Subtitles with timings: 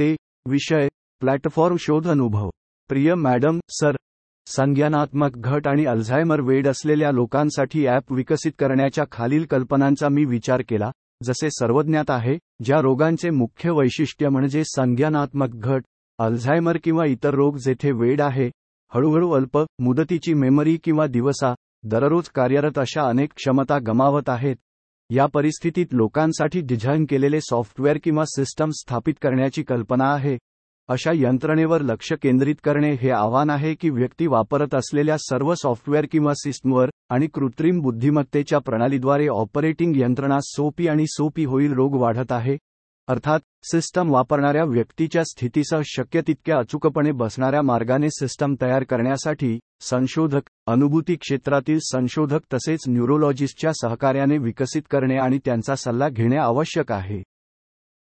[0.00, 0.14] ते
[0.48, 0.88] विषय
[1.22, 2.48] प्लॅटफॉर्म शोध अनुभव.
[2.90, 3.96] प्रिय मॅडम सर
[4.46, 10.90] संज्ञानात्मक घट आणि अल्झायमर वेड असलेल्या लोकांसाठी ॲप विकसित करण्याच्या खालील कल्पनांचा मी विचार केला
[11.24, 15.82] जसे सर्वज्ञात आहे ज्या रोगांचे मुख्य वैशिष्ट्य म्हणजे संज्ञानात्मक घट
[16.18, 18.50] अल्झायमर किंवा इतर रोग जेथे वेड आहे
[18.92, 21.54] हळूहळू अल्प मुदतीची मेमरी किंवा दिवसा
[21.84, 24.56] दररोज कार्यरत अशा अनेक क्षमता गमावत आहेत
[25.12, 30.36] या परिस्थितीत लोकांसाठी डिझाईन केलेले सॉफ्टवेअर किंवा सिस्टम स्थापित करण्याची कल्पना आहे.
[30.88, 36.32] अशा यंत्रणेवर लक्ष केंद्रित करणे हे आव्हान आहे की व्यक्ती वापरत असलेल्या सर्व सॉफ्टवेअर किंवा
[36.34, 42.56] सिस्टमवर आणि कृत्रिम बुद्धिमत्तेच्या प्रणालीद्वारे ऑपरेटिंग यंत्रणा सोपी आणि सोपी होईल रोग वाढत आहे.
[43.10, 51.14] अर्थात सिस्टम वापरणाऱ्या व्यक्तीच्या स्थितीसह शक्य तितक्या अचूकपणे बसणाऱ्या मार्गाने सिस्टम तयार करण्यासाठी संशोधक अनुभूती
[51.14, 57.22] क्षेत्रातील संशोधक तसेच न्यूरोलॉजिस्टच्या सहकार्याने विकसित करणे आणि त्यांचा सल्ला घेणे आवश्यक आहे.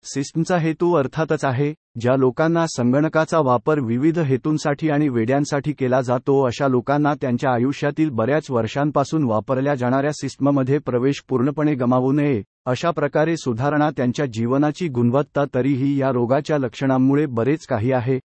[0.03, 6.67] सिस्टमचा हेतू अर्थातच आहे ज्या लोकांना संगणकाचा वापर विविध हेतूंसाठी आणि वेड्यांसाठी केला जातो अशा
[6.67, 13.89] लोकांना त्यांच्या आयुष्यातील बऱ्याच वर्षांपासून वापरल्या जाणाऱ्या सिस्टममध्ये प्रवेश पूर्णपणे गमावू नये अशा प्रकारे सुधारणा
[13.89, 18.19] त्यांच्या जीवनाची गुणवत्ता तरीही या रोगाच्या लक्षणांमुळे बरेच काही आहे.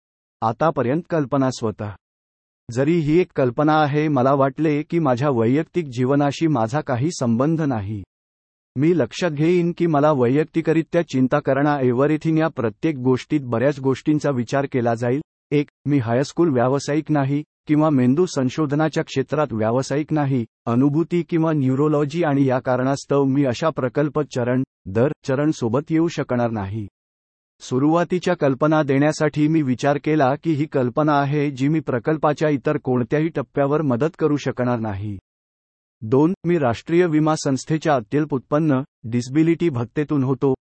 [0.41, 1.89] आतापर्यंत कल्पना स्वतः.
[2.71, 8.03] जरी ही एक कल्पना आहे मला वाटले की माझ्या वैयक्तिक जीवनाशी माझा काही संबंध नाही.
[8.75, 14.95] मी लक्षात घेईन की मला वैयक्तिकरित्या चिंता करण्याऐवरेथीन या प्रत्येक गोष्टीत बऱ्याच गोष्टींचा विचार केला
[14.95, 15.21] जाईल.
[15.51, 17.43] एक मी हायस्कूल व्यावसायिक नाही.
[17.67, 24.19] किंवा मेंदू संशोधनाच्या क्षेत्रात व्यावसायिक नाही अनुभूती किंवा न्यूरोलॉजी आणि या कारणास्तव मी अशा प्रकल्प
[24.19, 26.87] चरण दर चरण सोबत येऊ शकणार नाही.
[27.59, 33.27] सुरुवातीच्या कल्पना देण्यासाठी मी विचार केला की ही कल्पना आहे जी मी प्रकल्पाच्या इतर कोणत्याही
[33.27, 35.17] टप्प्यावर मदत करू शकणार नाही.
[36.01, 40.53] दोन मी राष्ट्रीय विमा संस्थेच्या अत्यल्प उत्पन्न डिसबिलिटी भत्तेतून होतो.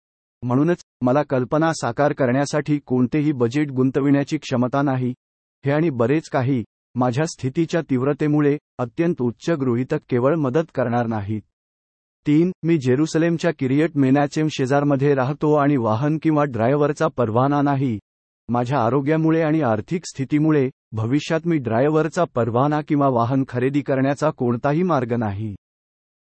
[0.44, 5.14] म्हणूनच मला कल्पना साकार करण्यासाठी कोणतेही बजेट गुंतविण्याची क्षमता नाही.
[5.66, 6.64] हे आणि बरेच काही
[6.96, 11.42] माझ्या स्थितीच्या तीव्रतेमुळे अत्यंत उच्च गृहीतक केवळ मदत करणार नाहीत.
[12.28, 18.00] तीन मी जेरुसलेमच्या किरियट मेनॅचेम शेजारमध्ये राहतो आणि वाहन किंवा ड्रायव्हरचा परवाना नाही.
[18.50, 25.14] माझ्या आरोग्यामुळे आणि आर्थिक स्थितीमुळे भविष्यात मी ड्रायव्हरचा परवाना किंवा वाहन खरेदी करण्याचा कोणताही मार्ग
[25.14, 25.56] नाही.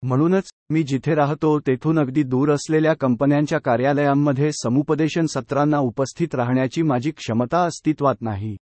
[0.03, 7.11] म्हणूनच मी जिथे राहतो तेथून अगदी दूर असलेल्या कंपन्यांच्या कार्यालयांमध्ये समुपदेशन सत्रांना उपस्थित राहण्याची माझी
[7.11, 8.57] क्षमता अस्तित्वात नाही.